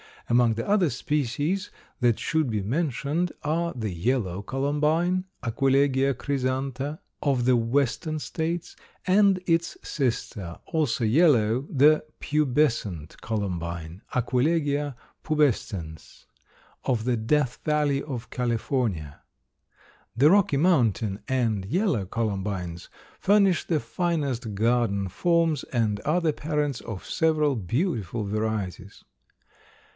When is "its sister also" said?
9.45-11.03